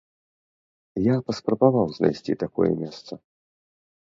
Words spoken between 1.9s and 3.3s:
знайсці такое месца.